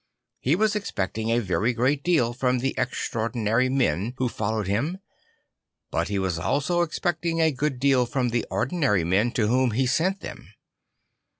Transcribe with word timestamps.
He 0.39 0.55
was 0.55 0.75
expecting 0.75 1.29
a 1.29 1.37
very 1.37 1.73
great 1.73 2.03
deal 2.03 2.33
from 2.33 2.57
the 2.57 2.73
extraordinary 2.75 3.69
men 3.69 4.15
who 4.17 4.29
followed 4.29 4.65
him; 4.65 4.97
but 5.91 6.07
he 6.07 6.17
was 6.17 6.39
also 6.39 6.81
expecting 6.81 7.39
a 7.39 7.51
good 7.51 7.79
deal 7.79 8.07
from 8.07 8.29
the 8.29 8.43
ordinary 8.49 9.03
men 9.03 9.29
to 9.33 9.45
whom 9.47 9.69
he 9.77 9.85
sent 9.85 10.21
them. 10.21 10.55